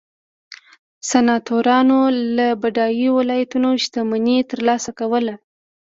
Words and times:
سناتورانو 1.09 1.99
له 2.37 2.47
بډایو 2.61 3.11
ولایتونو 3.19 3.69
شتمني 3.83 4.37
ترلاسه 4.51 4.89
کوله 4.99 5.35